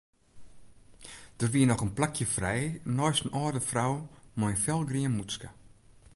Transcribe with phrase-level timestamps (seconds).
[1.39, 2.63] Der wie noch in plakje frij
[2.97, 3.93] neist in âlde frou
[4.39, 5.49] mei in felgrien mûtske.